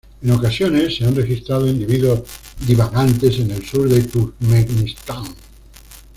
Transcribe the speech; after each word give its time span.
En 0.23 0.31
ocasiones 0.31 0.95
se 0.95 1.05
han 1.05 1.15
registrado 1.15 1.69
individuos 1.69 2.23
divagantes 2.65 3.37
en 3.37 3.51
el 3.51 3.63
sur 3.63 3.87
de 3.87 4.01
Turkmenistán. 4.01 5.25